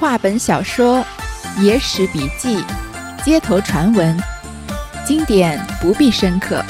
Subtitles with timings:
[0.00, 1.04] 话本小说、
[1.60, 2.64] 野史笔记、
[3.22, 4.18] 街头传闻，
[5.04, 6.64] 经典不必深刻。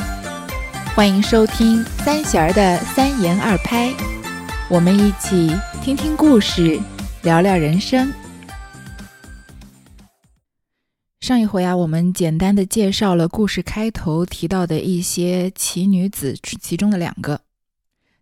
[0.97, 3.95] 欢迎收听三弦儿的三言二拍，
[4.69, 6.81] 我们一起听听故事，
[7.23, 8.13] 聊聊人生。
[11.21, 17.41] 上一回啊，我们简单的介绍了故事开头提到的一些奇女子，其中的两个。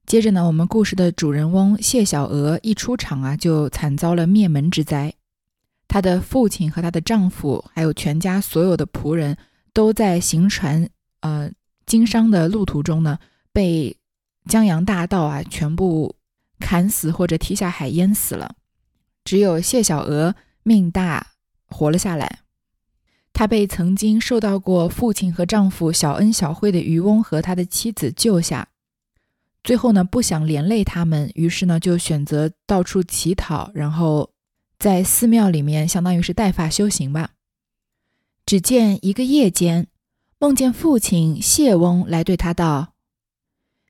[0.09, 5.13] 接着呢，我们故事的主人翁谢小娥一出场啊，就惨遭了灭门之灾。
[5.87, 9.37] 她的父亲和她的丈夫，还有全家所有的仆人，
[9.75, 10.89] 都在行船
[11.21, 11.51] 呃
[11.85, 13.19] 经商的路途中呢，
[13.53, 13.99] 被
[14.47, 16.17] 江洋大盗啊全部
[16.59, 18.55] 砍死或者踢下海淹死了。
[19.25, 21.27] 只有谢小娥命大，
[21.67, 22.39] 活了下来。
[23.35, 28.69] 她被曾经受到过父亲和丈夫小恩小惠的渔翁和他的妻子救下。
[29.69, 34.33] 最后呢，不想连累他们，于是呢，就选择到处乞讨，然后
[34.79, 37.33] 在寺庙里面，相当于是带发修行吧。
[38.47, 39.89] 只见一个夜间，
[40.39, 42.95] 梦见父亲谢翁来对他道：“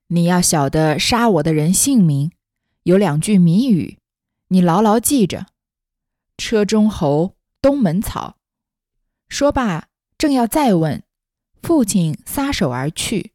[0.08, 2.32] 你要晓得杀我的人姓名，
[2.82, 3.98] 有两句谜语，
[4.48, 5.46] 你牢牢记着。
[6.36, 8.36] 车中侯，东门草。”
[9.30, 9.86] 说罢，
[10.18, 11.04] 正要再问，
[11.62, 13.30] 父亲撒手而去，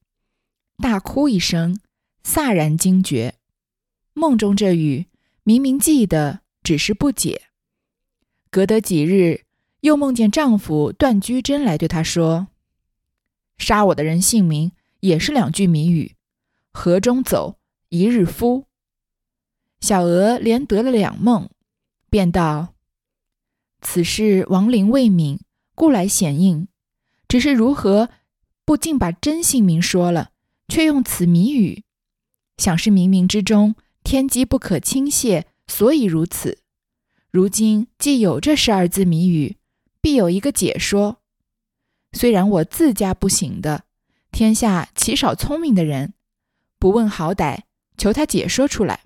[0.80, 1.80] 大哭一声。
[2.24, 3.36] 飒然惊觉，
[4.14, 5.08] 梦中这语
[5.44, 7.44] 明明记得，只是不解。
[8.50, 9.46] 隔得几日，
[9.82, 12.48] 又梦见丈夫段居贞来对她说
[13.58, 16.16] ：“杀我的人姓名也是两句谜语，
[16.72, 18.66] 河中走，一日夫。”
[19.82, 21.50] 小娥连得了两梦，
[22.10, 22.76] 便道
[23.82, 25.40] ：“此事亡灵未泯，
[25.76, 26.70] 故来显应。
[27.28, 28.10] 只是如何
[28.64, 30.32] 不竟把真姓名说了，
[30.70, 31.84] 却用此谜语？”
[32.58, 36.60] 想是冥冥之中天机不可轻泄，所以如此。
[37.32, 39.58] 如今既有这十二字谜语，
[40.00, 41.20] 必有一个解说。
[42.12, 43.86] 虽然我自家不行的，
[44.32, 46.14] 天下岂少聪明的人？
[46.78, 47.62] 不问好歹，
[47.98, 49.06] 求他解说出来。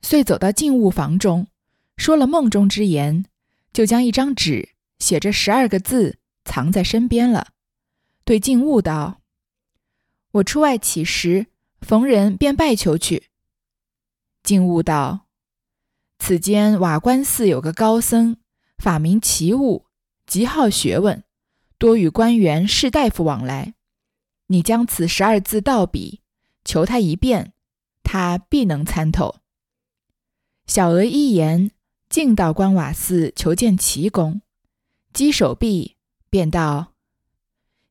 [0.00, 1.48] 遂走到静物房中，
[1.96, 3.26] 说了梦中之言，
[3.72, 7.48] 就将一张纸写着十二个字藏在身边了，
[8.24, 9.20] 对静物道
[10.32, 11.48] ：“我出外乞食。”
[11.80, 13.28] 逢人便拜求去。
[14.42, 15.26] 敬悟道
[16.18, 18.36] ：“此间瓦官寺有个高僧，
[18.78, 19.86] 法名奇悟，
[20.26, 21.22] 极好学问，
[21.78, 23.74] 多与官员士大夫往来。
[24.46, 26.22] 你将此十二字道笔，
[26.64, 27.52] 求他一遍，
[28.02, 29.36] 他必能参透。”
[30.66, 31.70] 小娥一言，
[32.08, 34.40] 径到关瓦寺求见奇公，
[35.12, 35.96] 稽手臂，
[36.30, 36.94] 便道：“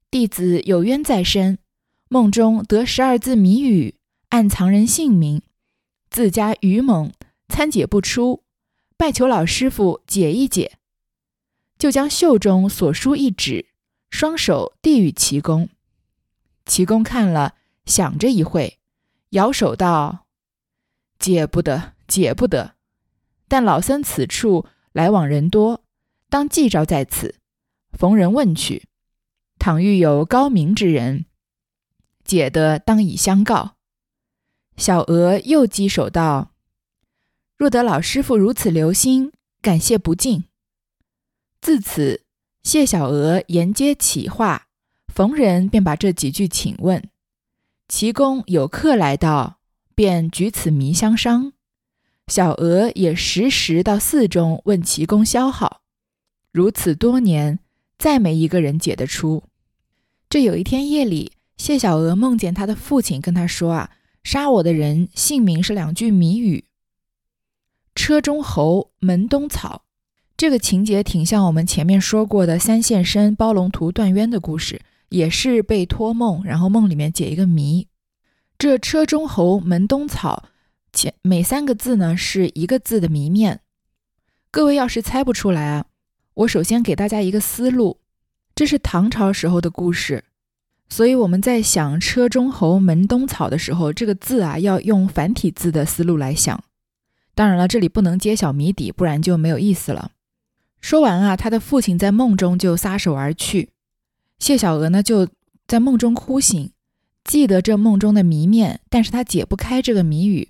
[0.10, 1.60] 弟子有冤在身。”
[2.10, 3.96] 梦中得十二字谜语，
[4.30, 5.42] 暗藏人姓名，
[6.10, 7.12] 自家愚猛，
[7.50, 8.44] 参解不出，
[8.96, 10.78] 拜求老师傅解一解。
[11.78, 13.66] 就将袖中所书一纸，
[14.10, 15.68] 双手递与齐公。
[16.66, 18.80] 齐公看了，想着一会，
[19.32, 20.28] 摇手道
[21.20, 22.76] ：“解不得，解不得。
[23.50, 25.84] 但老僧此处来往人多，
[26.30, 27.36] 当记招在此，
[27.92, 28.88] 逢人问去。
[29.60, 31.26] 倘遇有高明之人。”
[32.28, 33.78] 解的当以相告。
[34.76, 36.52] 小娥又稽首道
[37.58, 40.44] ：“若得老师傅如此留心，感谢不尽。”
[41.60, 42.22] 自此，
[42.62, 44.68] 谢小娥沿街起话，
[45.08, 47.10] 逢人便把这几句请问。
[47.88, 49.58] 齐公有客来到，
[49.96, 51.54] 便举此谜相商。
[52.28, 55.82] 小娥也时时到寺中问齐公消耗。
[56.52, 57.60] 如此多年，
[57.98, 59.46] 再没一个人解得出。
[60.30, 61.32] 这有一天夜里。
[61.58, 63.92] 谢小娥梦见她的父亲跟她说：“啊，
[64.24, 66.66] 杀我的人姓名是两句谜语。
[67.96, 69.84] 车中侯，门东草。
[70.38, 77.88] 这个情节挺像我们前面说过的三现身包龙图断冤的故事，也是被托梦，然后梦里面解一个谜。
[78.60, 80.50] 这车中侯，门东草，
[80.94, 83.62] 前每三个字呢是一个字的谜面。
[84.52, 85.86] 各位要是猜不出来啊，
[86.36, 88.00] 我首先给大家一个思路，
[88.54, 90.24] 这是唐朝时候的故事。”
[90.90, 96.64] 所以我们在想“车中侯，门东草”的时候，这个字啊要用繁体字的思路来想。
[97.36, 100.12] 当然了，这里不能揭晓谜底，不然就没有意思了。
[100.80, 103.70] 说完啊，他的父亲在梦中就撒手而去。
[104.40, 105.28] 谢小娥呢就
[105.68, 106.72] 在梦中哭醒，
[107.24, 110.50] 记得这梦中的谜面，但是她解不开这个谜语。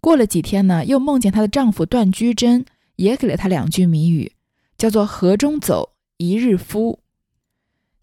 [0.00, 2.66] 过了几天呢，又梦见她的丈夫段居贞
[2.96, 4.32] 也给了她两句谜语，
[4.76, 6.98] 叫做“河中走，一日夫”。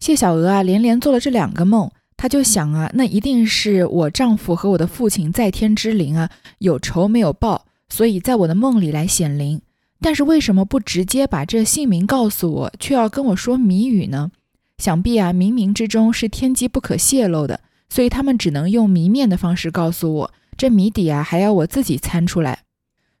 [0.02, 6.28] 谢小娥啊，连连做了这两个梦，她就想啊，那一定是我丈夫和我的父亲在天之灵啊，
[6.58, 9.62] 有仇没有报，所以在我的梦里来显灵。
[10.00, 14.32] 但是为什么不直接把这姓名告诉我，却要跟我说谜语呢？
[14.78, 22.64] 想必啊，冥冥之中是天机不可泄露的，所以他们只能用谜面的方式告诉我，这谜底啊还要我自己猜出来。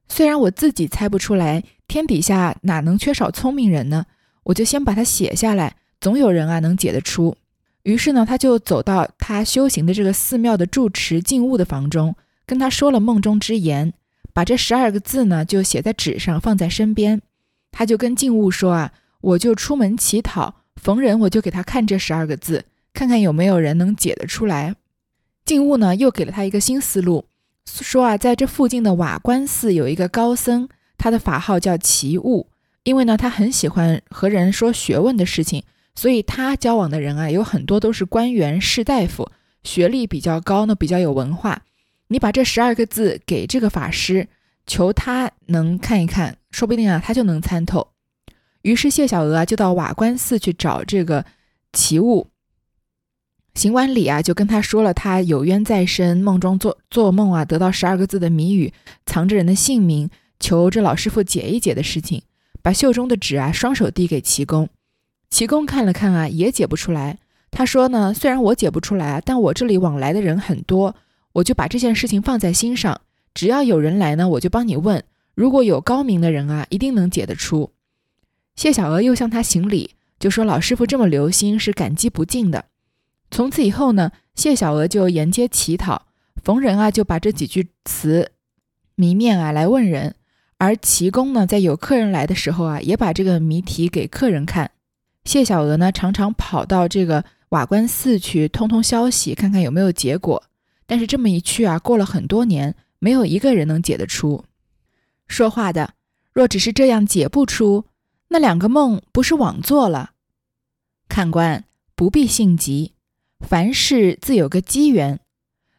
[0.08, 4.06] 虽然我自己猜不出来，天底下哪能缺少聪明人呢？
[4.46, 7.36] 我就先把它写下来，总有人啊能解得出。
[7.84, 13.92] 于是呢，他就走到他修行的这个寺庙的住持静悟的房中，跟他说了梦中之言，
[14.32, 17.22] 把这十二个字呢就写在纸上，放在身边。
[17.70, 24.74] 他就跟静悟说啊，我就出门乞讨，逢人我就给他看这十二个字，看看有没有人能解得出来。
[25.44, 27.26] 静悟呢又给了他一个新思路，
[27.64, 30.68] 说啊，在这附近的瓦官寺有一个高僧，
[30.98, 32.48] 他的法号叫奇悟，
[32.82, 35.62] 因为呢他很喜欢和人说学问的事情。
[35.94, 39.30] 所以他交往的人啊，有很多都是官员、士大夫，
[39.62, 41.62] 学历比较高呢，比较有文化。
[42.08, 44.28] 你把这十二个字给这个法师，
[44.66, 47.88] 求他能看一看，说不定啊，他就能参透。
[48.62, 51.24] 于是谢小娥啊，就到瓦官寺去找这个
[51.72, 52.28] 奇物。
[53.54, 58.72] 行完礼啊，就跟他说了他有冤在身，梦中做做梦啊，得到十二个字的谜语，
[59.04, 60.08] 藏着人的姓名，
[60.40, 62.22] 求这老师傅解一解的事情。
[62.62, 64.68] 把袖中的纸啊，双手递给齐公。
[65.32, 67.18] 齐公看了看啊，也解不出来。
[67.50, 70.94] 他说呢，虽然我解不出来，但我这里往来的人很多，
[71.32, 73.00] 我就把这件事情放在心上。
[73.32, 75.02] 只要有人来呢，我就帮你问。
[75.34, 77.72] 如果有高明的人啊，一定能解得出。
[78.56, 82.66] 谢小娥又向他行礼，就说老师傅这么留心，是感激不尽的。
[83.30, 86.08] 从此以后呢，谢小娥就沿街乞讨，
[86.44, 88.32] 逢人啊就把这几句词
[88.94, 90.14] 谜面啊来问人。
[90.58, 94.72] 而齐公呢，在有客人来的时候啊，也把这个谜题给客人看。
[95.24, 100.42] 谢小娥呢，常常跑到这个瓦官寺去通通消息，看看有没有结果。
[100.86, 104.44] 但是这么一去啊，过了很多年，没有一个人能解得出。
[105.28, 105.94] 说话的
[106.32, 107.86] 若只是这样解不出，
[108.28, 110.10] 那两个梦不是枉做了？
[111.08, 111.64] 看官
[111.94, 112.92] 不必性急，
[113.40, 115.20] 凡事自有个机缘。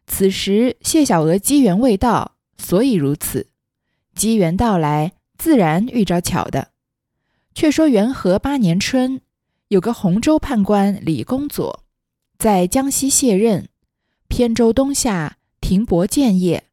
[0.07, 3.47] 此时谢小娥机缘未到，所以如此。
[4.15, 6.69] 机缘到来，自然遇着巧的。
[7.53, 9.21] 却说元和八年春。
[9.73, 11.83] 有个洪州判官李公佐，
[12.37, 13.69] 在江西卸任，
[14.27, 16.65] 偏州东下停泊建业，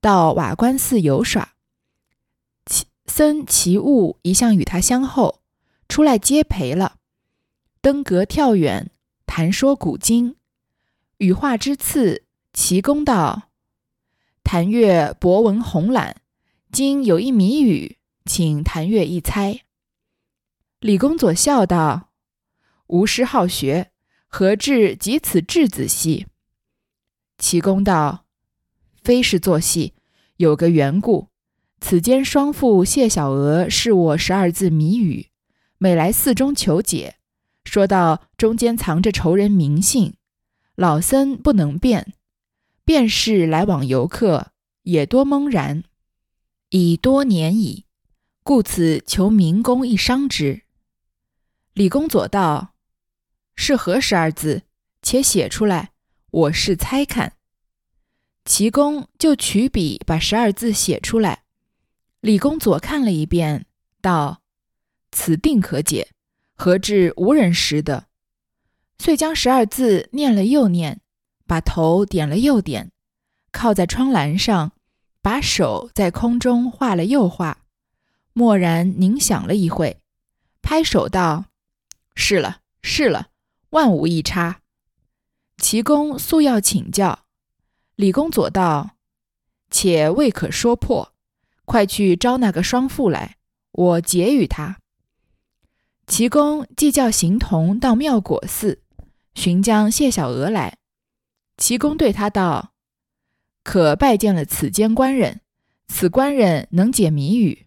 [0.00, 1.54] 到瓦官寺游耍。
[2.64, 5.40] 其僧其物一向与他相厚，
[5.88, 6.98] 出来接陪了，
[7.80, 8.88] 登阁跳远，
[9.26, 10.36] 谈说古今。
[11.16, 12.22] 羽化之次，
[12.52, 13.48] 齐公道
[14.44, 16.18] ：“谭月博闻宏览，
[16.70, 19.62] 今有一谜语，请谭月一猜。”
[20.78, 22.10] 李公佐笑道。
[22.88, 23.90] 吾师好学，
[24.26, 26.26] 何至及此稚子戏？
[27.38, 28.26] 齐公道
[29.02, 29.94] ：“非是作戏，
[30.36, 31.28] 有个缘故。
[31.80, 35.30] 此间双父谢小娥是我十二字谜语，
[35.78, 37.16] 每来寺中求解，
[37.64, 40.14] 说到中间藏着仇人名姓，
[40.74, 42.12] 老僧不能辨，
[42.84, 44.52] 便是来往游客
[44.82, 45.84] 也多懵然，
[46.68, 47.86] 已多年矣，
[48.42, 50.64] 故此求明公一商之。”
[51.72, 52.73] 李公佐道。
[53.56, 54.62] 是何十二字？
[55.02, 55.92] 且写出来，
[56.30, 57.34] 我试猜看。
[58.44, 61.44] 齐公就取笔把十二字写出来。
[62.20, 63.66] 李公左看了一遍，
[64.00, 64.40] 道
[65.12, 66.08] ：“此定可解，
[66.54, 68.06] 何至无人识得？”
[68.98, 71.00] 遂将十二字念了又念，
[71.46, 72.92] 把头点了又点，
[73.52, 74.72] 靠在窗栏上，
[75.20, 77.64] 把手在空中画了又画，
[78.32, 80.00] 默然凝想了一会，
[80.62, 81.46] 拍手道
[82.16, 83.28] ：“是了，是了。”
[83.74, 84.60] 万无一差。
[85.56, 87.26] 齐公素要请教，
[87.96, 88.92] 李公佐道
[89.68, 91.12] ：“且未可说破，
[91.64, 93.36] 快去招那个双父来，
[93.72, 94.78] 我解与他。”
[96.06, 98.82] 齐公即叫行童到妙果寺
[99.34, 100.78] 寻将谢小娥来。
[101.56, 102.74] 齐公对他道
[103.64, 105.40] ：“可拜见了此间官人，
[105.88, 107.66] 此官人能解谜语。”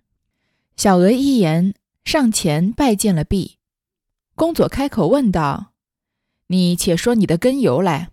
[0.78, 1.74] 小娥一言，
[2.06, 3.58] 上前拜见了毕。
[4.36, 5.74] 公佐开口问道。
[6.48, 8.10] 你且说你的根由来。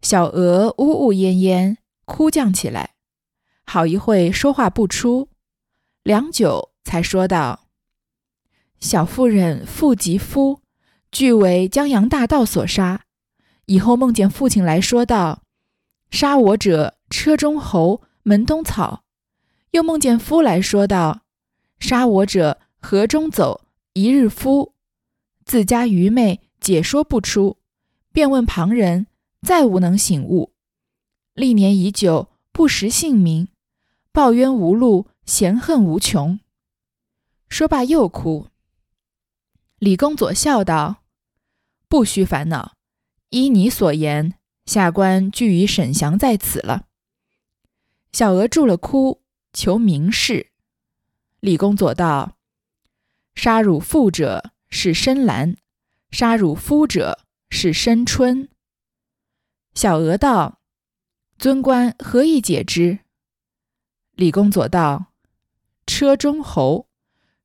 [0.00, 2.94] 小娥呜呜咽咽哭将起来，
[3.64, 5.28] 好一会说话不出，
[6.02, 7.66] 良久才说道
[8.80, 10.62] ：“小妇人父及夫，
[11.10, 13.04] 俱为江洋大盗所杀。
[13.66, 15.42] 以后梦见父亲来说道
[16.10, 19.04] ：‘杀我者，车中猴，门东草。’
[19.72, 21.22] 又梦见夫来说道
[21.78, 24.72] ：‘杀我者，河中走，一日夫。’
[25.44, 27.56] 自家愚昧。”解说不出，
[28.12, 29.06] 便问旁人，
[29.40, 30.52] 再无能醒悟。
[31.32, 33.48] 历年已久，不识姓名，
[34.12, 36.38] 抱冤无路，嫌恨无穷。
[37.48, 38.48] 说罢又哭。
[39.78, 41.04] 李公佐笑道
[41.88, 42.74] ：“不须烦恼，
[43.30, 44.34] 依你所言，
[44.66, 46.84] 下官俱与沈祥在此了。”
[48.12, 49.22] 小娥住了哭，
[49.54, 50.50] 求明示。
[51.40, 52.36] 李公佐道
[53.34, 55.56] ：“杀汝父者是深蓝，
[56.10, 58.48] 杀汝夫者是深春。”
[59.74, 60.60] 小娥道
[61.38, 63.00] ：“尊官何以解之？”
[64.16, 65.12] 李公佐道
[65.86, 66.88] ：“车中侯，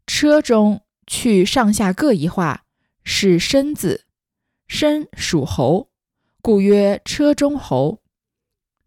[0.07, 2.65] 车中去上下各一画，
[3.03, 4.05] 是申字，
[4.67, 5.91] 申属侯，
[6.41, 8.01] 故曰车中侯。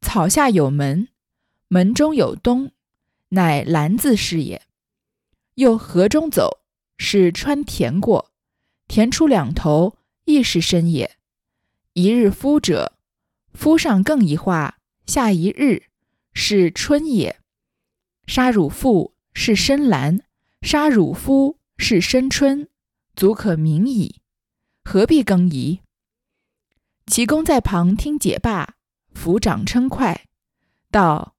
[0.01, 1.09] 草下有门，
[1.69, 2.73] 门中有东，
[3.29, 4.63] 乃兰字是也。
[5.55, 6.61] 又河中走，
[6.99, 8.33] 是穿田过，
[8.89, 11.17] 田出两头，亦是申也。
[11.95, 12.97] 一日夫者，
[13.53, 15.85] 夫上更一画，下一日，
[16.33, 17.41] 是春也。”
[18.27, 20.21] 杀汝父是深蓝，
[20.63, 22.69] 杀汝夫是深春，
[23.15, 24.21] 足可明矣。
[24.85, 25.81] 何必更疑？
[27.07, 28.75] 齐公在旁听解罢，
[29.15, 30.27] 抚掌称快，
[30.91, 31.35] 道：“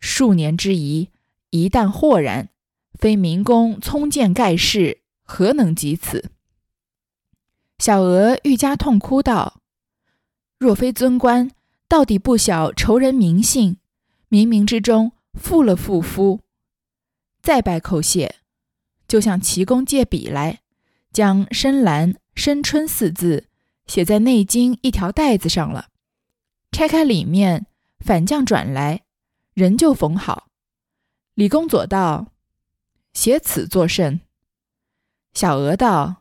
[0.00, 1.10] 数年之疑，
[1.50, 2.50] 一旦豁然，
[2.98, 6.30] 非明公聪见盖世，何能及此？”
[7.80, 9.60] 小娥愈加痛哭道
[10.60, 11.50] ：“若非尊官，
[11.88, 13.78] 到底不晓仇人名姓，
[14.28, 16.40] 冥冥之中。”负了负夫，
[17.40, 18.34] 再拜叩谢，
[19.06, 20.60] 就向齐公借笔来，
[21.12, 23.46] 将“深蓝”“深春”四字
[23.86, 25.86] 写在《内经》一条带子上了。
[26.72, 27.66] 拆开里面，
[28.00, 29.02] 反将转来，
[29.54, 30.48] 人就缝好。
[31.34, 32.32] 李公佐道
[33.14, 34.20] ：“写此作甚？”
[35.32, 36.19] 小娥道：“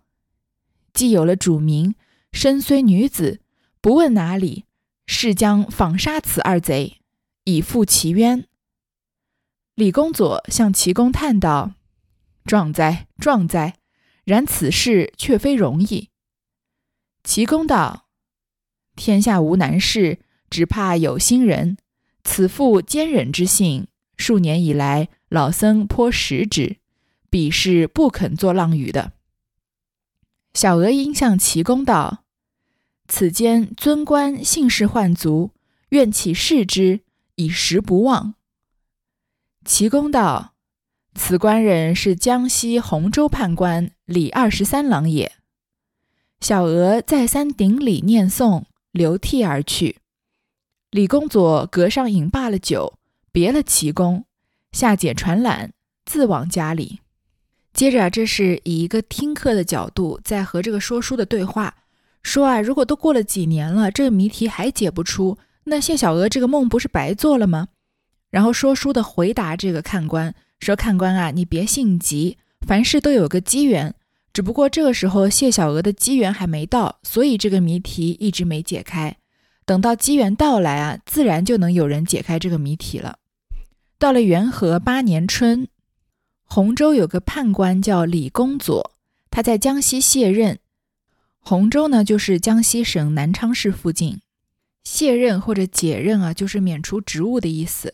[0.93, 1.95] 既有了主名，
[2.31, 3.41] 身虽女子，
[3.81, 4.65] 不问哪里，
[5.05, 6.99] 是将访杀此二贼，
[7.45, 8.47] 以复其冤。”
[9.75, 11.75] 李公佐向齐公叹道
[12.43, 13.75] ：“壮哉，壮哉！
[14.25, 16.09] 然此事却非容易。”
[17.23, 18.07] 齐公道
[18.95, 20.19] ：“天下无难事，
[20.49, 21.77] 只怕有心人。
[22.23, 26.77] 此妇坚忍之性，数年以来，老僧颇识之，
[27.29, 29.13] 彼是不肯做浪语的。”
[30.53, 32.23] 小娥应向齐公道
[33.07, 35.51] ：“此间尊官姓氏唤族，
[35.89, 37.01] 愿起视之，
[37.35, 38.35] 以时不忘。”
[39.63, 40.55] 齐公道
[41.13, 45.33] ：“此官人是江西洪州判官李二十三郎也。”
[46.41, 49.97] 小娥再三顶礼念诵，流涕而去。
[50.89, 52.97] 李公佐阁上饮罢了酒，
[53.31, 54.25] 别了齐公，
[54.71, 55.73] 下解传览，
[56.05, 57.01] 自往家里。
[57.73, 61.75] 接着啊，这是以一个听课的角度在和这个说书的对话，
[62.23, 67.67] 说啊，如果都过了几年了，这个谜题还解不出，那谢小娥这个梦不是白做了吗？
[68.31, 73.95] 然后说书的回答这个看官说：“看官啊，你别性急，凡事都有个机缘。
[74.33, 79.15] 只不过这个时候谢小娥的机缘还没到，所以这个谜题一直没解开。
[79.65, 83.17] 等到机缘到来啊，自然就能有人解开这个谜题了。”
[83.97, 85.67] 到了元和八年春，
[86.51, 88.91] 洪州有个判官叫李公佐，
[89.29, 90.57] 他在江西卸任。
[91.37, 94.21] 洪州呢，就是江西省南昌市附近。
[94.83, 97.93] 卸任或者解任啊，就是免除职务的意思。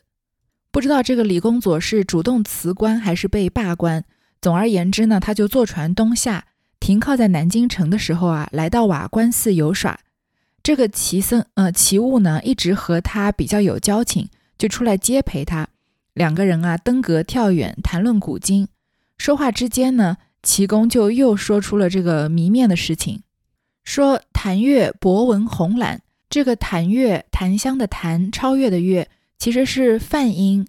[0.72, 4.06] 不知道这个李公佐是主动辞官还是被罢官。
[4.42, 6.46] 总而言之呢，他就坐船东下，
[6.80, 10.00] 停靠在南京城的时候啊，来到瓦官寺游耍。
[10.64, 15.68] 这个齐僧呃齐物呢，一直和他比较有交情，就出来接陪他。
[16.16, 18.70] 两个人啊，登阁跳远，谈论古今。
[19.18, 23.22] 说话之间呢，齐公就又说出了这个谜面的事情，
[23.84, 26.02] 说檀越博闻红览。
[26.30, 29.10] 这个檀越檀香的檀，超越的越。
[29.38, 30.66] 其实是梵音，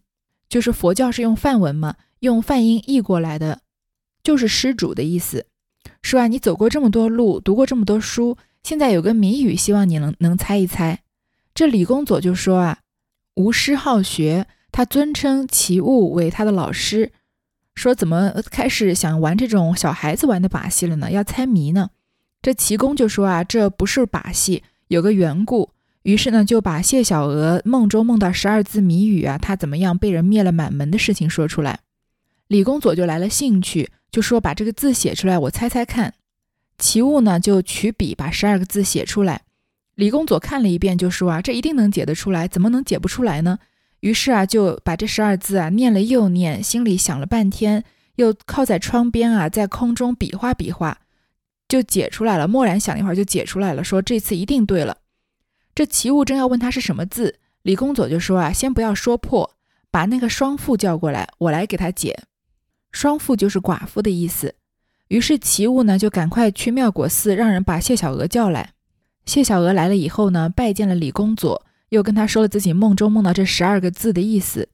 [0.49, 3.61] 就是佛教是用梵文嘛，用梵音译过来的，
[4.25, 5.47] 就是施主的意思。
[6.03, 11.03] 说啊，你走过这么多路，读过这么多书，现在有个谜语，希望你能能猜一猜。
[11.55, 12.81] 这李公佐就说啊，
[13.35, 17.13] 无师好学，他尊称齐物为他的老师，
[17.75, 21.11] 说怎么开始想玩这种小孩子玩的把戏了呢？
[21.11, 21.91] 要猜谜呢？
[22.43, 25.71] 这齐公就说啊，这不是把戏，有个缘故。
[26.03, 31.81] 于是呢，就把谢小娥梦中梦到十二字谜语啊，他怎么样被人灭了满门的事情说出来。
[32.47, 36.15] 李公佐就来了兴趣，就说把这个字写出来，我猜猜看。
[36.79, 39.43] 齐物呢就取笔把十二个字写出来。
[39.97, 43.59] 李公佐看了一遍，就说啊，这一定能解得出来，怎么能解不出来呢？
[44.07, 47.83] 于是啊，就把这十二字啊念了又念，心里想了半天，
[48.15, 50.99] 又靠在窗边啊，在空中比划比划，
[51.67, 52.47] 就解出来了。
[52.47, 54.99] 默然想了一会儿，就解出来了，说这次一定对了。
[55.75, 59.57] 这齐物正要问他是什么字，李公佐就说啊，先不要说破，
[59.91, 62.17] 把那个双父叫过来，我来给他解。
[62.93, 64.55] 双妇就是寡妇的意思。
[65.09, 68.71] 于是齐物呢就赶快去妙果寺，让人把谢小娥叫来。
[69.25, 74.69] 谢小娥来了以后呢，拜见了李公佐，又跟他说了自己梦中梦到这十二个字的意思，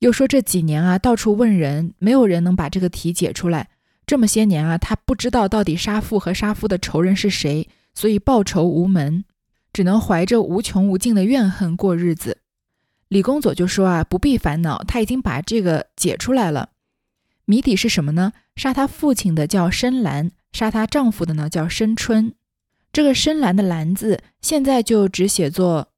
[0.00, 3.68] 又说这几年啊，到处问人，没有人能把这个题解出来。
[4.06, 9.24] 这么些年啊，他不知道到底杀父和杀夫的仇人是谁，所以报仇无门，
[9.72, 12.38] 只能怀着无穷无尽的怨恨过日子。
[13.06, 16.70] 李公佐就说啊，不必烦恼，他已经把这个解出来了。
[17.44, 18.32] 谜底是什么呢？
[18.56, 22.34] 杀他父亲的叫深蓝，杀他丈夫的呢叫深春。
[22.92, 25.89] 这个深蓝的蓝字现在就只写作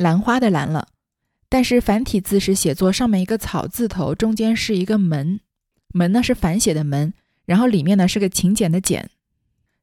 [0.00, 0.88] 兰花的兰了，
[1.48, 5.40] 但是繁体字是写作上面一个草字头，中间是一个门，
[5.92, 7.12] 门呢是反写的门。
[7.46, 9.10] 然后里面呢是个勤俭的俭，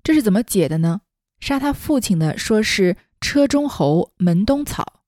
[0.02, 1.02] 这是怎么解的呢？
[1.40, 5.02] 杀他父亲的说是车中侯门东草，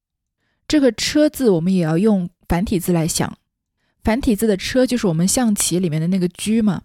[0.67, 3.37] 这个车字我们也要用繁体字来想，
[4.03, 6.81] 繁体字的车就是我们象棋里面的那个车嘛。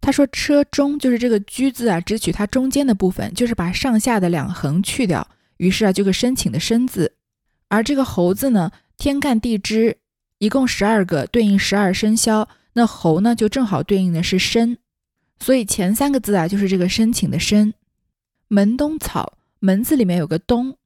[0.00, 7.16] 他说车中就是这个车字啊，只取它中间的部分，就是把上下的两横去掉，于是啊就个申请的申字。
[7.70, 9.96] 而这个猴字呢，天干地支
[10.38, 14.76] 一共十二个，对应十二生肖，那猴呢就正好对应的是申。
[15.38, 17.72] 所以前三个字啊，就是这个申请的申。
[18.48, 20.76] 门东草，门字里面有个东，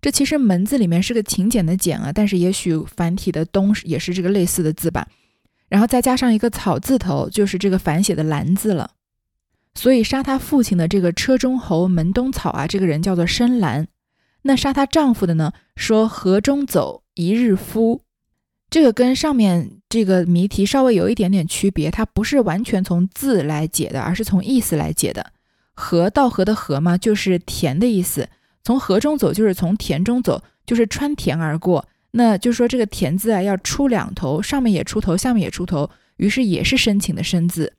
[0.00, 5.06] 这其实门字里面是个勤俭的俭啊，但是也许繁体的东也是这个类似的字吧。
[5.68, 8.92] 然后再加上一个草字头，就是这个反写的兰字了。
[9.74, 13.88] 所以杀他父亲的这个车中侯门东草啊，这个人叫做申兰。
[14.48, 18.00] 那杀她丈夫的呢，说河中走一日夫。
[18.70, 25.32] 这个跟上面这个谜题稍微有一点点区别，它不是完全从字来解的，而是从意思来解的。
[25.74, 28.26] 河道河的河嘛，就是田的意思。
[28.64, 31.86] 从河中走，就是从田中走，就是穿田而过。
[32.12, 37.74] 那就说这个田字啊，要出两头，上面也出头，下面也出头，于是也是申请的申字。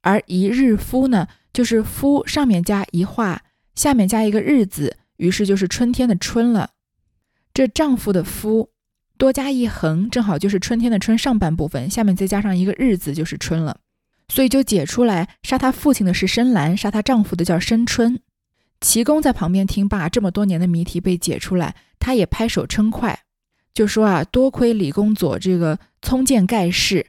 [0.00, 3.42] 而一日夫呢，就是夫上面加一画，
[3.74, 6.70] 下面加一个日字，于是就是春天的春了。
[7.52, 8.70] 这丈夫的夫。
[9.16, 13.78] 多加一横，正好就是春天的春上半部分，下面再加上一个日字，就是春了。
[14.28, 18.18] 所以就解出来，杀他父亲的是深蓝，杀他丈夫的叫深春。
[18.80, 23.20] 齐公在旁边听罢，这么多年的谜题被解出来，他也拍手称快，
[23.72, 27.06] 就说啊，多亏李公佐这个聪见盖世，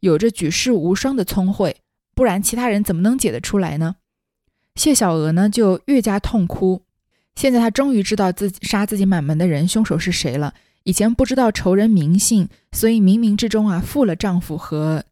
[0.00, 1.78] 有着举世无双的聪慧，
[2.14, 3.96] 不然其他人怎么能解得出来呢？
[4.74, 6.82] 谢小娥呢，就越加痛哭。
[7.36, 10.52] 现在她终于知道自己杀自己满门的人凶手是谁了。
[10.82, 15.04] 以前不知道仇人名姓，所以冥冥之中啊负了丈夫和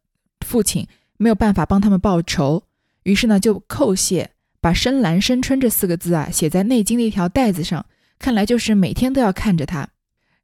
[0.45, 2.63] 父亲，没有办法帮他们报仇。
[3.03, 7.85] 于是呢，就叩谢，把“深蓝深春”这四个字啊写在内经的一条带子上，
[8.17, 9.89] 看来就是每天都要看着它。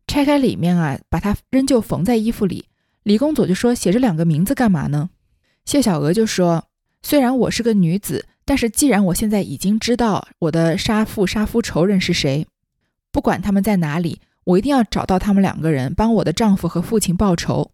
[0.06, 2.66] 拆开里面啊，把它仍旧缝在衣服里。
[3.04, 5.10] 李公佐就说：“写这两个名字干嘛呢？”
[5.64, 6.66] 谢小娥就说
[7.02, 12.46] ：“虽然我是个女子，但是既然我现在已经知道我的杀父杀夫仇人是谁，
[13.12, 17.70] 不管他们在哪里。”我一定要找到他们两个人，帮我的丈夫和父亲报仇。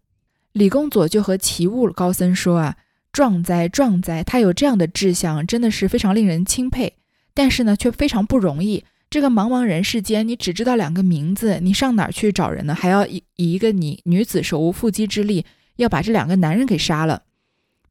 [0.52, 2.76] 李公佐就和齐物高僧说：“啊，
[3.10, 4.22] 壮哉壮哉！
[4.22, 6.92] 他有这样的志向，真的是非常令人钦佩。
[7.32, 8.84] 但是呢，却非常不容易。
[9.08, 12.74] 这个茫茫人世间，你只知道两个名字，你上哪儿去找人呢？
[12.74, 17.22] 还要以以一个你女子手无缚鸡之力，要把这两个男人给杀了。”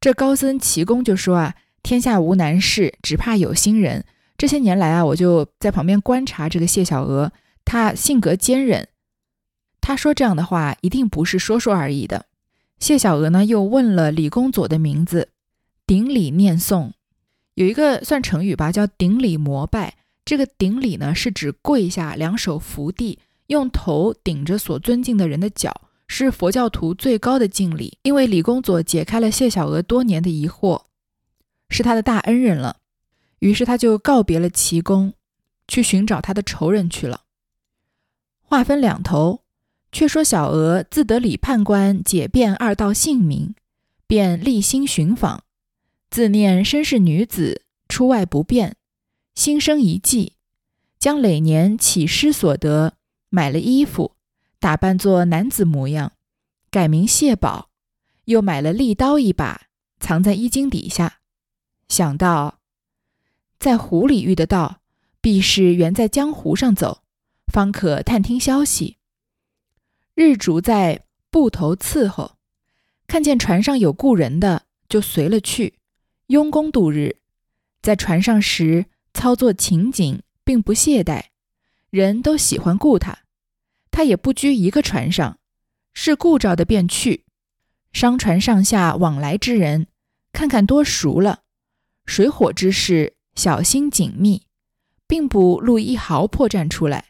[0.00, 1.56] 这高僧齐公就说：“啊，
[1.88, 4.04] 天下无难事，只怕有心人。
[4.36, 7.32] 这些年来啊，我就在旁边观察这个谢小娥。”
[7.64, 8.88] 她性格坚韧，
[9.80, 12.26] 她说这样的话一定不是说说而已的。
[12.78, 15.30] 谢小娥呢又问了李公佐的名字，
[15.86, 16.90] 顶礼念诵，
[17.54, 19.94] 有一个算成语吧，叫顶礼膜拜。
[20.26, 27.96] 这个顶礼呢是指跪下，两手扶地，用头顶着所尊敬的人的脚，是佛教徒最高的敬礼。
[28.02, 30.82] 因为李公佐解开了谢小娥多年的疑惑，
[31.68, 32.78] 是他的大恩人了，
[33.40, 35.12] 于是他就告别了齐公，
[35.66, 37.22] 去寻找他的仇人去了。
[38.40, 39.42] 话分两头，
[39.92, 43.54] 却说小娥自得李判官解辩二道姓名，
[44.06, 45.44] 便立心寻访，
[46.10, 48.76] 自念身是女子，出外不便，
[49.34, 50.32] 心生一计，
[50.98, 52.94] 将累年起失所得
[53.28, 54.16] 买了衣服，
[54.58, 56.12] 打扮作男子模样，
[56.70, 57.68] 改名谢宝，
[58.24, 59.68] 又买了利刀一把，
[60.00, 61.17] 藏在衣襟底下，
[61.88, 62.58] 想到
[63.58, 64.80] 在湖里遇得到，
[65.20, 67.02] 必是原在江湖上走。
[67.52, 68.98] 方可探听消息。
[70.14, 72.36] 日主在埠头伺候，
[73.06, 75.78] 看见船上有故人的，就随了去，
[76.26, 77.16] 佣工度日。
[77.80, 81.26] 在船上时操作勤谨，并不懈怠，
[81.88, 83.20] 人都喜欢顾他。
[83.90, 85.38] 他也不拘一个船上，
[85.94, 87.24] 是故着的便去。
[87.92, 89.86] 商船上下往来之人，
[90.32, 91.44] 看看多熟了。
[92.08, 94.42] 水火之事，小心紧密，
[95.06, 97.04] 并不露一毫破绽出来。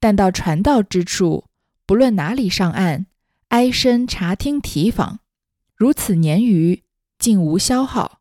[0.00, 1.44] 但到船到之处，
[1.84, 3.06] 不论哪里上岸，
[3.48, 5.20] 挨身查听提访，
[5.76, 6.82] 如此年余，
[7.18, 8.20] 竟无消耗。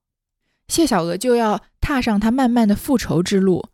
[0.68, 3.70] 谢小娥就要踏上她漫漫的复仇之路。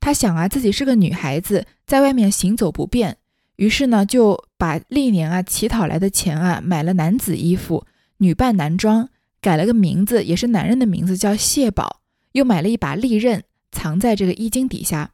[0.00, 3.18] 她想啊，自己是个女孩子，在外面行走不便，
[3.56, 9.08] 于是呢，就把历年啊乞讨来的钱啊，买了男子衣服，女扮男装，
[9.40, 12.00] 改了个名字，也是男人的名字，叫谢宝，
[12.32, 15.12] 又买了一把利刃，藏在这个衣襟底下。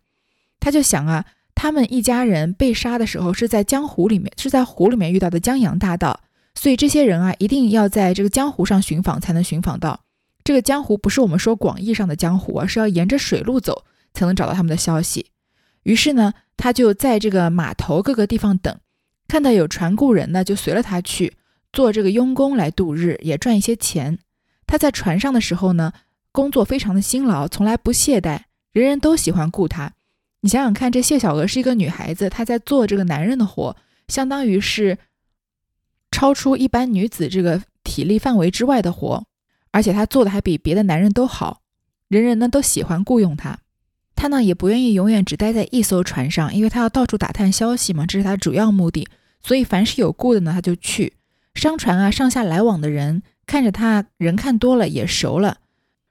[0.60, 6.20] 他就想啊，他们一家人被杀的时候是在江湖里面，是在湖里面遇到的江洋大盗，
[6.54, 10.00] 所以这些人啊，一定要在这个江湖上寻访才能寻访到。
[10.44, 13.84] 这个江湖不是我们说广义上的江湖啊，是要沿着水路走。
[14.16, 15.26] 才能找到他们的消息。
[15.82, 18.74] 于是呢，他就在这个码头各个地方等，
[19.28, 21.34] 看到有船雇人呢，就随了他去
[21.76, 24.18] 做这个佣工来度日，也赚一些钱。
[24.66, 25.92] 他在船上的时候呢，
[26.32, 29.92] 工作非常的辛劳，从来不懈怠，人人都喜欢雇他。
[30.40, 33.76] 你想想看，这谢小娥是一个女孩子，她在做这个男人的活，
[34.08, 34.96] 相当于是
[36.10, 39.26] 超出一般女子这个体力范围之外的活，
[39.70, 41.60] 而且她做的还比别的男人都好，
[42.08, 43.58] 人人呢都喜欢雇佣她。
[44.14, 49.06] 他呢也不愿意永远只待在一艘船上，因为他要到处打探消息嘛，这是他主要目的。
[49.42, 51.12] 所以凡是有雇的呢，他就去。
[51.56, 55.58] 商船啊，上下来往的人看着他人看多了也熟了。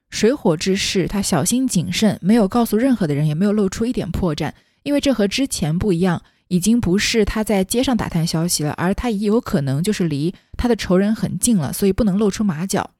[0.10, 4.51] 水火之事，他小心谨慎，没有告诉任何的人，也没有露出一点破绽。
[4.84, 12.91] 因为这和之前不一样，已经不是他在街上打探消息了，而他也有可能就是离他的仇人很近了，所以不能露出马脚。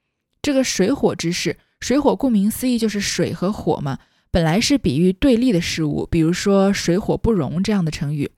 [0.41, 3.97] 这个水火之事，水火顾名思义就是水和火嘛。
[4.29, 8.29] 本来是比喻对立的事物，比如说水火不容这样的成语，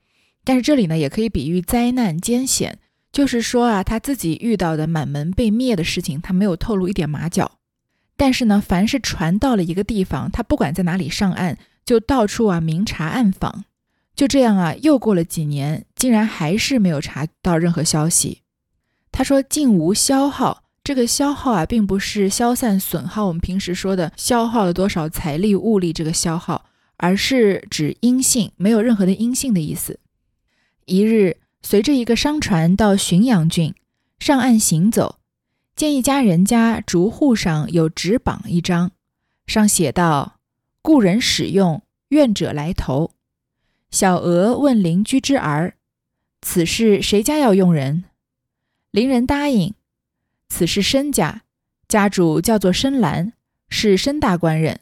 [0.44, 2.78] 但是这里呢也可以比喻灾难艰险，
[3.18, 7.58] 就是说啊他自己遇到的满门被灭的事情，他没有透露一点马脚。
[8.16, 13.64] 但是呢，凡是船到了一个地方，他不管在哪里上岸，就到处啊明察暗访。
[14.14, 18.42] 就这样啊，又过了几年，竟然还是没有查到任何消息。
[19.10, 20.62] 他说竟无消耗。
[20.84, 26.66] 这个消耗啊，并不是消散损耗，我们平时说的消耗了多少财力物力这个消耗，
[26.98, 29.98] 而是指阴性，没有任何的阴性的意思。
[30.84, 33.74] 一日，随着一个商船到浔阳郡，
[34.18, 35.18] 上岸行走，
[35.76, 38.92] 见一家人家竹户上有纸榜一张，
[39.46, 40.40] 上写道
[40.80, 43.12] ：“故人使用，愿者来投。”
[43.90, 45.74] 小娥问邻居之儿
[46.40, 48.04] ：“此事谁家要用人？”
[48.90, 49.74] 邻人答应。
[50.48, 51.42] 此是申家，
[51.88, 53.34] 家主叫做申兰，
[53.68, 54.80] 是申大官人，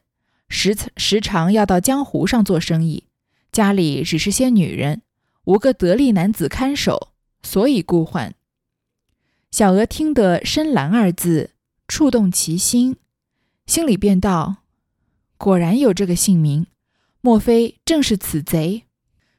[0.48, 3.04] 时时常要到江湖上做生意，
[3.50, 5.02] 家里只是些女人，
[5.46, 8.34] 无个得力男子看守，所以故唤。
[9.50, 11.52] 小娥听得“深蓝”二字，
[11.88, 12.96] 触动其心，
[13.64, 14.56] 心里便道
[15.38, 16.66] ：“果然有这个姓名，
[17.20, 18.84] 莫非正是此贼？”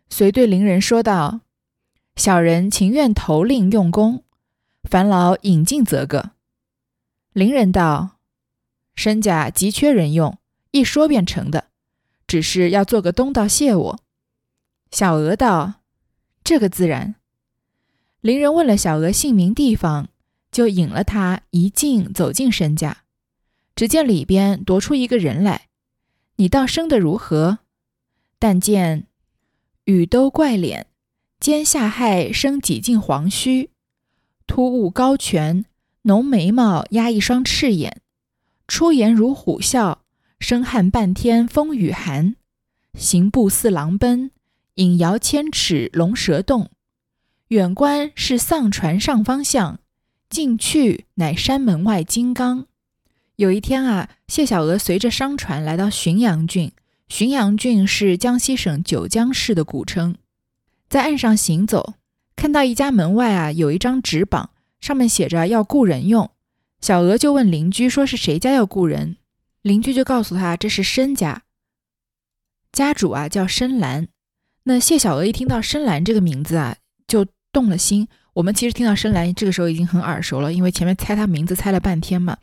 [0.10, 1.41] 遂对邻人说道
[2.15, 4.24] ：“小人情愿投令用功。”
[4.89, 6.32] 烦劳引进则个。
[7.34, 8.20] 邻人道
[8.96, 10.38] ：“身家急缺人用，
[10.72, 11.65] 一说便成的，
[12.26, 14.00] 只是要做个东道谢我。”
[14.89, 15.82] 小娥道
[16.48, 17.16] ：“这个自然。”
[18.22, 20.08] 邻人问了小娥姓名地方，
[20.50, 23.04] 就引了他一进走进身家，
[23.76, 25.68] 只见里边踱出一个人来。
[26.38, 27.60] 你道生得如何？
[28.40, 29.08] 但见
[29.84, 30.88] 雨兜怪脸，
[31.42, 33.72] 肩下颭生几近黄须。
[34.46, 35.66] 突兀高颧，
[36.04, 38.02] 浓眉毛压一双赤眼，
[38.70, 39.98] 出言如虎啸，
[40.40, 42.38] 生撼半天风雨寒。
[42.94, 44.32] 行步似狼奔，
[44.78, 46.72] 引摇千尺龙蛇洞。
[47.50, 49.80] 远观是丧船上方向，
[50.30, 52.66] 近去乃山门外金刚。
[53.38, 56.72] 有一天啊，谢小娥随着商船来到浔阳郡。
[57.10, 60.16] 浔阳郡是江西省九江市的古称，
[60.90, 61.94] 在岸上行走。
[62.36, 66.30] 看到一家门外啊，有一张纸榜，上面写着要雇人用。
[66.82, 69.18] 小娥就问邻居说：“是谁家要雇人？”
[69.63, 71.44] 邻居就告诉他：“这是申家，
[72.72, 74.10] 家主啊叫申兰。”
[74.70, 76.76] 那谢小娥一听到深蓝这个名字啊，
[77.08, 78.06] 就动了心。
[78.34, 82.38] 我们其实听到深蓝这个时候已经很耳熟了，因为前面猜他名字猜了半天嘛。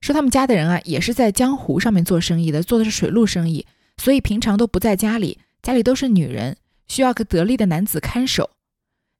[0.00, 3.64] 说他们家的人啊，也是在江湖上面做生意的，做的是水路生意，
[3.96, 6.56] 所以平常都不在家里，家里都是女人，
[6.88, 8.50] 需要个得力的男子看守。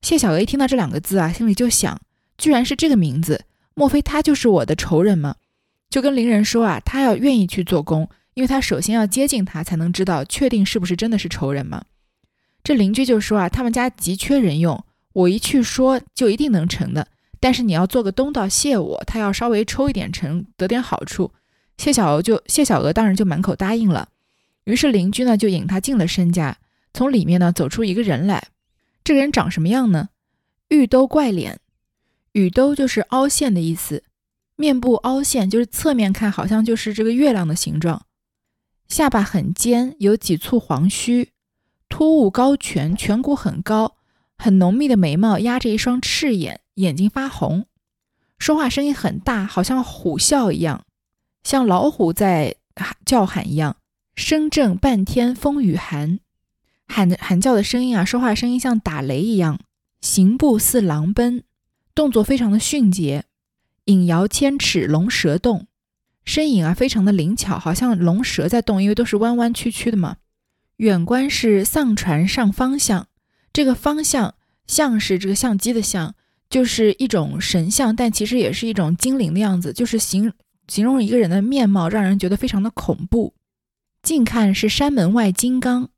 [0.00, 2.00] 谢小娥一听到这两个字啊，心里就想，
[2.36, 5.36] 居然是这个名字，莫非他就是我的仇人吗？
[5.88, 11.84] 就跟邻人说啊，他要愿意去做工，因为他首先要接近他，才能知道确定是不是真的是仇人嘛。
[12.64, 17.08] 这邻居就说啊，他们家急缺人用，我一去说就一定能成的。
[17.40, 21.32] 但是你要做个东道谢我，他要稍微抽一点成，得点好处。
[21.76, 24.08] 谢小娥就谢小娥当然就满口答应了。
[24.64, 26.58] 于是邻居呢就引他进了申家，
[26.94, 28.48] 从里面呢走出一个人来。
[29.02, 30.10] 这个人长什么样呢？
[30.68, 31.58] 玉兜怪脸，
[32.30, 34.04] 羽兜就是凹陷的意思，
[34.54, 38.06] 面部凹陷就是侧面看好像就是这个月亮的形状。
[38.86, 41.31] 下巴很尖，有几簇黄须，
[42.02, 43.94] 突兀高颧，颧骨很高，
[44.36, 46.58] 很浓密的眉毛压着一双赤眼。
[46.74, 47.66] 眼睛发红，
[48.40, 50.84] 说话声音很大，好像虎啸一样，
[51.44, 53.76] 像老虎在喊叫喊一样，
[54.16, 56.18] 声震半天风雨寒，
[56.88, 59.60] 喊的喊叫的声音啊，说话声音像打雷一样，
[60.00, 61.44] 行步似狼奔，
[61.94, 63.26] 动作非常的迅捷，
[63.84, 65.68] 引摇千尺龙蛇动，
[66.24, 70.16] 身影啊非常的灵巧，好像龙蛇在动，因为都是弯弯曲曲的嘛。
[70.82, 73.06] 远观是丧船上方向，
[73.52, 74.34] 这个方向
[74.66, 76.16] 像是这个相机的像。
[76.50, 80.32] 就是一种神像，但其实也是一种精灵的样子，就是形
[80.66, 83.32] 形容一个人的面貌，让人觉得非常的恐怖。
[84.02, 85.88] 近看是山门外金刚，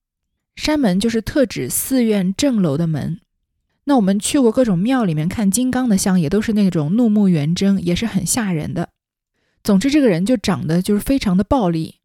[0.54, 3.20] 山门就是特指寺院正楼的门。
[3.84, 8.90] 那我们去过各种庙里面看金刚的像，也都是那种怒目圆睁，也是很吓人的。
[9.64, 11.96] 总之，这个人就长得就是非常的暴力，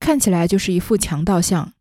[0.00, 1.74] 看起来就是一副强盗像。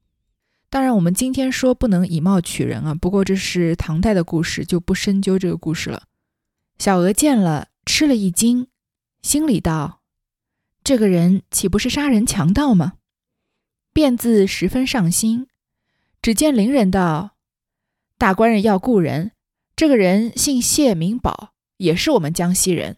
[0.73, 2.95] 当然，我们今天说不能以貌取人啊。
[2.95, 6.07] 不过这是唐代的故事，就不深究这个故事了。
[6.79, 8.69] 小娥见了，吃了一惊，
[9.21, 10.01] 心里道
[10.83, 12.93] ：“这个人岂不是杀人强盗吗？”
[13.93, 15.45] 便自十分上心。
[16.23, 17.35] 只见邻人道
[18.17, 19.33] ：“大官人要雇人，
[19.75, 22.97] 这个人姓谢，名宝，也是我们江西人，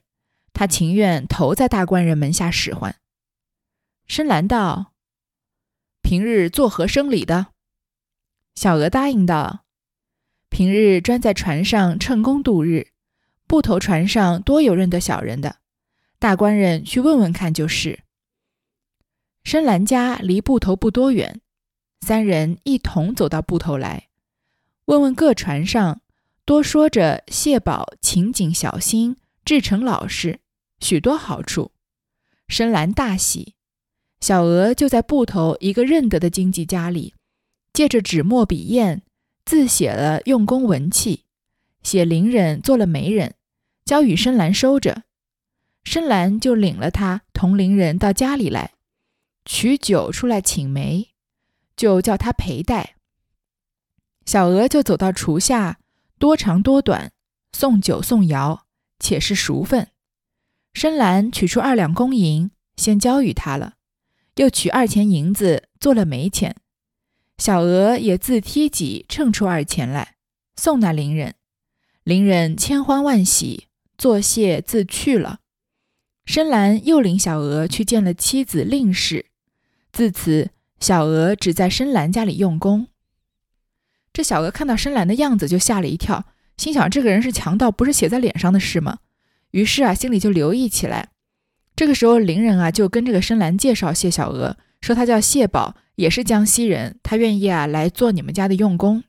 [0.54, 2.96] 他情愿投在大官人门下使唤。”
[4.08, 4.94] 深蓝道
[6.02, 7.48] ：“平日作何生理的？”
[8.56, 9.66] 小娥答应道
[10.50, 12.88] ：“平日专在船上乘工度日，
[13.48, 15.58] 埠头船上多有认得小人的，
[16.20, 18.00] 大官人去问问看就是。”
[19.44, 21.42] 深蓝家离埠头不多远，
[22.00, 24.08] 三人一同走到埠头来，
[24.86, 26.02] 问问各船上，
[26.46, 30.40] 多说着谢宝勤谨小心，至诚老实，
[30.80, 31.72] 许多好处。
[32.48, 33.56] 深蓝大喜，
[34.22, 37.15] 小娥就在埠头一个认得的经济家里。
[37.76, 39.02] 借着纸墨笔砚，
[39.44, 41.26] 自写了用功文契，
[41.84, 43.36] 写伶人做了媒人，
[43.84, 45.04] 交与深蓝收着。
[45.84, 48.72] 深蓝就领了他同伶人到家里来，
[49.44, 51.10] 取酒出来请媒，
[51.76, 52.96] 就叫他陪带。
[54.26, 55.80] 小娥就走到厨下，
[56.18, 57.12] 多长多短，
[57.52, 58.62] 送酒送肴，
[59.00, 59.90] 且是熟份。
[60.74, 63.74] 深蓝取出二两公银，先交与他了，
[64.36, 66.56] 又取二钱银子做了媒钱。
[67.38, 70.16] 小娥也自梯己称出二钱来，
[70.56, 71.36] 送那伶人。
[72.04, 73.68] 伶人千欢万喜，
[73.98, 75.40] 作谢自去了。
[76.26, 79.26] 深蓝又领小娥去见了妻子令氏。
[79.92, 82.88] 自此，小娥只在深蓝家里用功。
[84.14, 86.26] 这小娥看到深蓝的样子，就吓了一跳，
[86.58, 89.00] 心想：这个人是强盗，不是写在脸上的事吗？
[89.52, 91.10] 于是啊，心里就留意起来。
[91.76, 95.76] 这个时候，伶人啊就跟这个深蓝介绍谢小娥，说他叫谢宝。
[95.96, 99.02] 也是江西人，他愿意啊来做你们家的用工。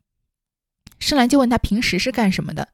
[1.01, 2.69] 深蓝就问他平时是干什么的，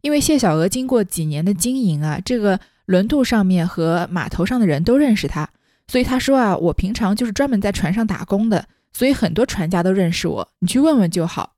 [0.00, 5.50] 因为谢小娥经过几年的经营啊，这个轮渡上面和码头上的人都认识他，
[5.86, 11.56] 所以他说啊，我平常就是专门在船上打工的，所以很多船家都认识我，你去问问就好。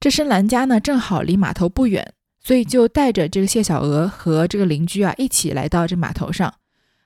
[0.00, 6.54] 这深蓝家呢正好离码头不远，所以就带着这个谢小娥和这个邻居啊一起来到这码头上。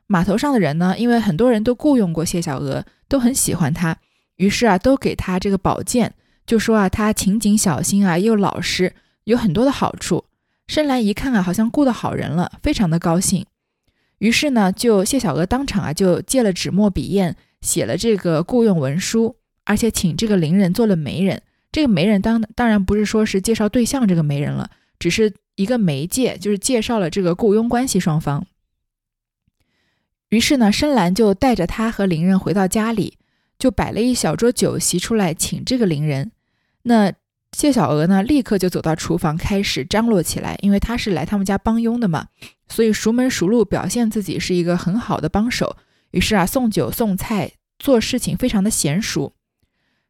[0.07, 3.97] 码头上的人呢，因为很多人都雇佣过谢小娥，都很喜欢他。
[4.37, 6.15] 于是啊，都给他这个宝剑，
[6.47, 8.95] 就说啊，他勤谨小心啊，又老实，
[9.25, 10.25] 有很多的好处。
[10.69, 13.47] 深蓝一看啊，好像雇到好人了，非常的高兴。
[14.19, 21.43] 于是呢，就谢小娥当场啊，就借了纸墨笔砚，写了这个雇佣文书，而且请这个伶人做了媒人。
[21.73, 28.47] 这个媒人当当然不是说是介绍对象这个媒人了，只是一个媒介，就是介绍了这个雇佣关系双方。
[30.31, 33.15] 于是呢，深蓝就带着他和伶人回到家里。
[33.59, 36.31] 就摆了一小桌酒席出来请这个伶人，
[36.83, 37.13] 那
[37.51, 42.29] 谢小娥呢，立刻就走到厨房开始张罗起来，因为她是来他们家帮佣的嘛，
[42.69, 45.77] 所以熟门熟路，表现自己是一个很好的帮手。
[46.13, 49.33] 于是啊，送酒送菜，做事情非常的娴熟。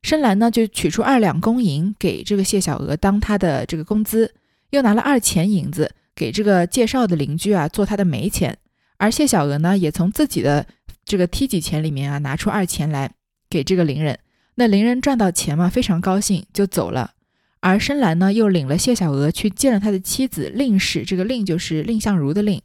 [0.03, 4.35] 深蓝呢，就取出二两公银给这个谢小娥当他的这个工资，
[4.73, 8.59] 又拿了二钱银子给这个介绍的邻居啊做他的媒钱，
[8.99, 10.67] 而谢小娥呢，也从自己的
[11.05, 13.13] 这个梯级钱里面啊拿出二钱来。
[13.51, 14.19] 给这个伶人，
[14.57, 17.13] 那伶人赚到钱嘛，非常高兴就走了。
[17.61, 22.61] 而深蓝呢，又领了谢小娥去见了他的妻子令氏，这个令就是蔺相如的令。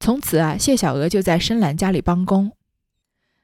[0.00, 2.52] 从此啊，谢小娥就在深蓝家里帮工。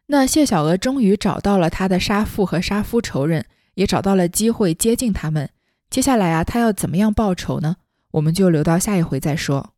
[0.06, 5.50] 那谢小娥终于找到了她的杀父和杀夫仇人，也找到了机会接近他们。
[5.90, 7.76] 接下来啊，她要怎么样报仇呢？
[8.12, 9.74] 我们就留到下一回再说。